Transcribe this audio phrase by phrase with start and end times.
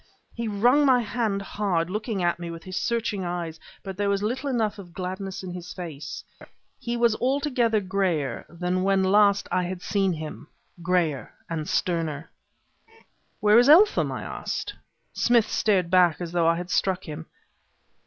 [0.33, 4.23] He wrung my hand hard, looking at me with his searching eyes; but there was
[4.23, 6.23] little enough of gladness in his face.
[6.79, 10.47] He was altogether grayer than when last I had seen him
[10.81, 12.31] grayer and sterner.
[13.41, 14.73] "Where is Eltham?" I asked.
[15.13, 17.27] Smith started back as though I had struck him.